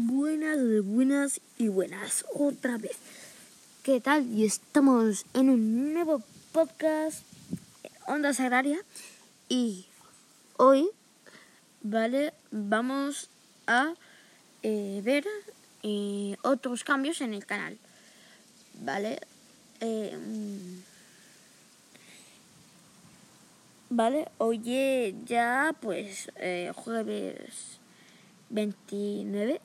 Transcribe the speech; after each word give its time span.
Buenas, 0.00 0.58
buenas 0.84 1.40
y 1.58 1.66
buenas 1.66 2.24
otra 2.32 2.78
vez. 2.78 2.96
¿Qué 3.82 4.00
tal? 4.00 4.32
Y 4.32 4.44
estamos 4.44 5.26
en 5.34 5.50
un 5.50 5.92
nuevo 5.92 6.22
podcast 6.52 7.24
Onda 8.06 8.32
Sagraria 8.32 8.78
y 9.48 9.86
hoy, 10.56 10.88
vale, 11.82 12.32
vamos 12.52 13.28
a 13.66 13.94
eh, 14.62 15.00
ver 15.02 15.24
eh, 15.82 16.36
otros 16.42 16.84
cambios 16.84 17.20
en 17.20 17.34
el 17.34 17.44
canal, 17.44 17.76
vale. 18.74 19.18
Eh, 19.80 20.16
vale, 23.90 24.28
hoy 24.38 24.60
ya 25.26 25.74
pues 25.80 26.30
jueves 26.84 27.80
29 28.50 29.60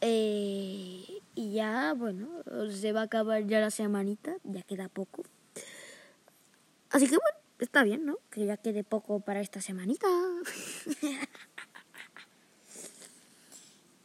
eh, 0.00 1.04
y 1.34 1.52
ya, 1.52 1.94
bueno, 1.94 2.28
se 2.70 2.92
va 2.92 3.00
a 3.00 3.04
acabar 3.04 3.46
ya 3.46 3.60
la 3.60 3.70
semanita, 3.70 4.36
ya 4.44 4.62
queda 4.62 4.88
poco. 4.88 5.24
Así 6.90 7.06
que 7.06 7.16
bueno, 7.16 7.38
está 7.58 7.82
bien, 7.84 8.06
¿no? 8.06 8.18
Que 8.30 8.46
ya 8.46 8.56
quede 8.56 8.84
poco 8.84 9.20
para 9.20 9.40
esta 9.40 9.60
semanita. 9.60 10.06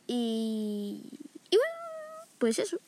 y, 0.07 1.03
y 1.49 1.57
bueno, 1.57 1.75
pues 2.37 2.59
eso. 2.59 2.79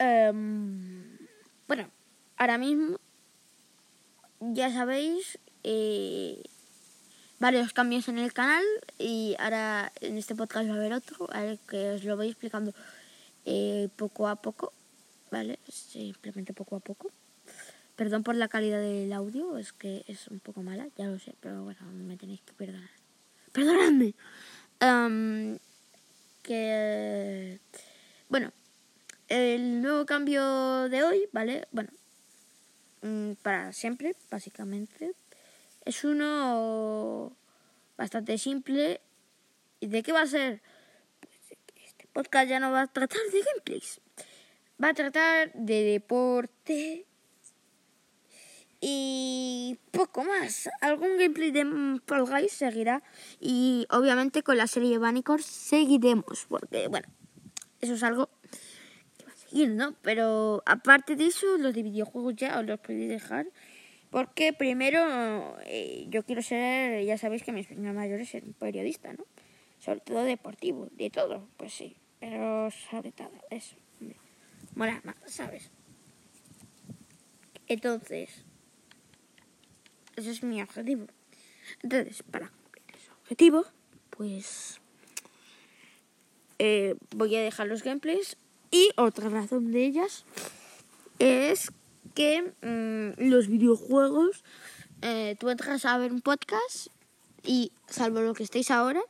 Um, 0.00 1.18
bueno, 1.68 1.90
ahora 2.38 2.56
mismo, 2.56 2.98
ya 4.40 4.72
sabéis, 4.72 5.38
eh, 5.62 6.42
varios 7.40 7.72
cambios 7.72 8.06
en 8.08 8.18
el 8.18 8.32
canal 8.32 8.62
y 8.98 9.34
ahora 9.38 9.90
en 10.00 10.18
este 10.18 10.36
podcast 10.36 10.68
va 10.68 10.74
a 10.74 10.76
haber 10.76 10.92
otro, 10.92 11.28
que 11.66 11.90
os 11.92 12.04
lo 12.04 12.16
voy 12.16 12.28
explicando 12.28 12.72
eh, 13.46 13.88
poco 13.96 14.28
a 14.28 14.36
poco, 14.36 14.72
¿vale? 15.32 15.58
Simplemente 15.68 16.52
poco 16.52 16.76
a 16.76 16.80
poco. 16.80 17.10
Perdón 17.96 18.22
por 18.22 18.34
la 18.34 18.48
calidad 18.48 18.80
del 18.80 19.12
audio, 19.12 19.58
es 19.58 19.72
que 19.72 20.04
es 20.06 20.28
un 20.28 20.38
poco 20.38 20.62
mala, 20.62 20.86
ya 20.96 21.06
lo 21.06 21.18
sé, 21.18 21.34
pero 21.40 21.64
bueno, 21.64 21.80
me 21.92 22.16
tenéis 22.16 22.40
que 22.42 22.52
perdonar. 22.52 22.90
¡Perdonadme! 23.52 24.14
que. 26.42 27.58
Bueno, 28.28 28.52
el 29.28 29.82
nuevo 29.82 30.06
cambio 30.06 30.88
de 30.88 31.02
hoy, 31.02 31.28
¿vale? 31.32 31.66
Bueno, 31.72 31.90
mm, 33.02 33.32
para 33.42 33.72
siempre, 33.72 34.14
básicamente, 34.30 35.12
es 35.84 36.04
uno 36.04 37.36
bastante 38.00 38.38
simple. 38.38 39.02
¿Y 39.78 39.86
de 39.88 40.02
qué 40.02 40.12
va 40.12 40.22
a 40.22 40.26
ser? 40.26 40.62
Pues 41.20 41.34
este 41.84 42.08
podcast 42.14 42.48
ya 42.48 42.58
no 42.58 42.72
va 42.72 42.82
a 42.82 42.86
tratar 42.86 43.20
de 43.30 43.42
gameplays. 43.42 44.00
Va 44.82 44.88
a 44.88 44.94
tratar 44.94 45.52
de 45.52 45.84
deporte 45.84 47.06
y 48.80 49.78
poco 49.90 50.24
más. 50.24 50.70
Algún 50.80 51.18
gameplay 51.18 51.50
de 51.50 52.00
Fall 52.06 52.24
Guys 52.24 52.52
seguirá 52.52 53.02
y 53.38 53.86
obviamente 53.90 54.42
con 54.42 54.56
la 54.56 54.66
serie 54.66 54.96
Vanicor 54.96 55.42
seguiremos 55.42 56.46
porque 56.48 56.88
bueno, 56.88 57.06
eso 57.82 57.92
es 57.92 58.02
algo 58.02 58.30
que 59.18 59.26
va 59.26 59.32
a 59.32 59.36
seguir, 59.36 59.68
¿no? 59.72 59.94
Pero 60.00 60.62
aparte 60.64 61.16
de 61.16 61.26
eso, 61.26 61.58
los 61.58 61.74
de 61.74 61.82
videojuegos 61.82 62.34
ya 62.36 62.58
os 62.58 62.64
los 62.64 62.80
podéis 62.80 63.10
dejar 63.10 63.46
porque 64.10 64.52
primero 64.52 65.56
eh, 65.64 66.06
yo 66.08 66.24
quiero 66.24 66.42
ser, 66.42 67.04
ya 67.04 67.16
sabéis 67.16 67.44
que 67.44 67.52
mi 67.52 67.64
sueño 67.64 67.92
mayor 67.92 68.20
es 68.20 68.30
ser 68.30 68.44
periodista, 68.58 69.12
¿no? 69.12 69.24
Sobre 69.78 70.00
todo 70.00 70.24
deportivo, 70.24 70.88
de 70.92 71.10
todo, 71.10 71.48
pues 71.56 71.72
sí. 71.72 71.96
Pero 72.18 72.70
sobre 72.70 73.12
todo 73.12 73.32
eso. 73.50 73.76
Mola 74.74 75.00
más, 75.04 75.16
¿sabes? 75.26 75.70
Entonces, 77.66 78.44
ese 80.16 80.30
es 80.30 80.42
mi 80.42 80.60
objetivo. 80.60 81.06
Entonces, 81.82 82.22
para 82.24 82.48
cumplir 82.48 82.84
ese 82.94 83.10
objetivo, 83.12 83.64
pues 84.10 84.80
eh, 86.58 86.96
voy 87.16 87.36
a 87.36 87.40
dejar 87.40 87.68
los 87.68 87.82
gameplays. 87.82 88.36
Y 88.70 88.90
otra 88.96 89.28
razón 89.28 89.72
de 89.72 89.84
ellas 89.84 90.24
es 91.18 91.72
que 92.14 92.52
mm, 92.62 93.28
los 93.28 93.48
videojuegos, 93.48 94.44
eh, 95.02 95.36
tú 95.38 95.48
entras 95.50 95.84
a 95.84 95.98
ver 95.98 96.12
un 96.12 96.20
podcast 96.20 96.88
y, 97.42 97.72
salvo 97.88 98.20
lo 98.20 98.34
que 98.34 98.42
estéis 98.42 98.70
ahora, 98.70 99.00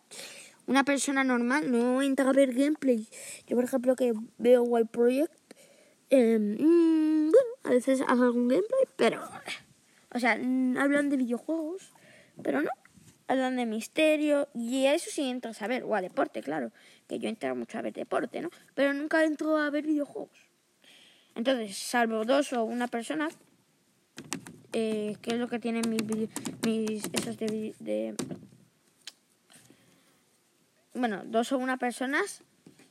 una 0.66 0.84
persona 0.84 1.25
normal 1.25 1.71
no 1.71 2.00
entra 2.03 2.31
a 2.31 2.33
ver 2.33 2.55
gameplay. 2.55 3.09
Yo, 3.47 3.56
por 3.56 3.65
ejemplo, 3.65 3.97
que 3.97 4.12
veo 4.38 4.62
Wild 4.62 4.88
Project, 4.88 5.33
em, 6.11 6.56
mm, 6.59 7.31
bueno, 7.31 7.49
a 7.65 7.71
veces 7.71 8.00
hago 8.06 8.25
algún 8.25 8.49
gameplay, 8.49 8.84
pero, 8.97 9.28
o 10.15 10.19
sea, 10.21 10.32
hablan 10.32 11.11
de 11.11 11.17
videojuegos, 11.17 11.93
pero 12.43 12.62
no. 12.62 12.71
Hablan 13.27 13.56
de 13.56 13.65
misterio 13.65 14.49
y 14.55 14.87
a 14.87 14.94
eso 14.94 15.09
sí 15.09 15.28
entras 15.31 15.62
a 15.62 15.69
ver, 15.69 15.84
o 15.84 15.94
a 15.94 16.03
deporte, 16.03 16.43
claro, 16.43 16.72
que 17.06 17.21
yo 17.21 17.28
entro 17.28 17.55
mucho 17.55 17.78
a 17.78 17.82
ver 17.82 17.93
deporte, 17.93 18.41
¿no? 18.41 18.50
Pero 18.75 18.93
nunca 18.93 19.25
entro 19.25 19.56
a 19.56 19.71
ver 19.71 19.87
videojuegos. 19.87 20.50
Entonces, 21.40 21.74
salvo 21.74 22.26
dos 22.26 22.52
o 22.52 22.64
una 22.64 22.86
persona, 22.86 23.30
eh, 24.74 25.16
que 25.22 25.30
es 25.30 25.38
lo 25.38 25.48
que 25.48 25.58
tienen 25.58 25.88
mis, 25.88 26.28
mis 26.66 27.04
esos 27.14 27.38
de, 27.38 28.14
bueno, 30.92 31.22
dos 31.24 31.50
o 31.52 31.56
una 31.56 31.78
personas 31.78 32.42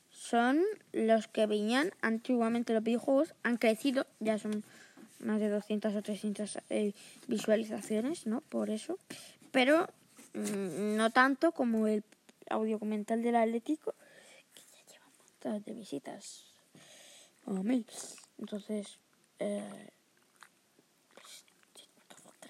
son 0.10 0.64
los 0.94 1.28
que 1.28 1.46
veían 1.46 1.92
antiguamente 2.02 2.74
los 2.74 2.82
videojuegos, 2.82 3.36
han 3.44 3.58
crecido, 3.58 4.08
ya 4.20 4.40
son 4.40 4.64
más 5.20 5.40
de 5.40 5.50
200 5.50 5.94
o 5.94 6.02
300 6.02 6.58
eh, 6.72 6.94
visualizaciones, 7.28 8.26
¿no? 8.26 8.42
Por 8.42 8.72
eso, 8.72 8.98
pero 9.52 9.88
mm, 10.34 10.98
no 10.98 11.12
tanto 11.12 11.52
como 11.52 11.86
el 11.86 12.04
audio 12.50 12.80
comental 12.80 13.22
del 13.22 13.36
Atlético, 13.36 13.94
que 14.56 14.62
ya 14.62 14.92
lleva 14.92 15.06
montón 15.06 15.64
de 15.64 15.80
visitas, 15.80 16.52
como 17.46 17.62
mil. 17.62 17.86
Entonces, 18.40 19.00
eh, 19.40 19.90
pues, 21.14 21.46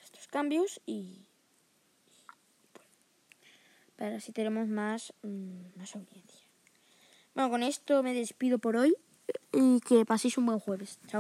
estos 0.04 0.28
cambios 0.28 0.80
y, 0.86 1.26
para 3.98 4.16
así 4.18 4.32
tenemos 4.32 4.68
más, 4.68 5.14
mm, 5.24 5.78
más 5.78 5.96
audiencia. 5.96 6.48
Bueno, 7.34 7.50
con 7.50 7.64
esto 7.64 8.04
me 8.04 8.14
despido 8.14 8.60
por 8.60 8.76
hoy 8.76 8.96
y 9.52 9.82
que 9.82 10.06
paséis 10.06 10.38
un 10.38 10.46
buen 10.46 10.60
jueves. 10.60 11.00
Chao. 11.08 11.18